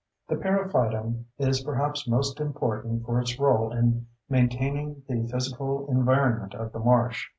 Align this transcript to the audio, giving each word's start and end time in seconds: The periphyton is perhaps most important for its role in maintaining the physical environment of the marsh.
The 0.29 0.35
periphyton 0.35 1.25
is 1.37 1.61
perhaps 1.61 2.07
most 2.07 2.39
important 2.39 3.05
for 3.05 3.19
its 3.21 3.37
role 3.39 3.71
in 3.71 4.07
maintaining 4.27 5.03
the 5.07 5.27
physical 5.27 5.85
environment 5.91 6.55
of 6.55 6.71
the 6.71 6.79
marsh. 6.79 7.27